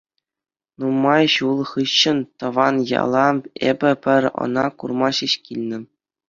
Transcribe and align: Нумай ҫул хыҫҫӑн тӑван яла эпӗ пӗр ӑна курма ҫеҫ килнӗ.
Нумай 0.85 1.27
ҫул 1.33 1.59
хыҫҫӑн 1.71 2.19
тӑван 2.43 2.75
яла 3.01 3.27
эпӗ 3.73 3.91
пӗр 4.07 4.23
ӑна 4.47 4.65
курма 4.79 5.09
ҫеҫ 5.21 5.33
килнӗ. 5.45 5.79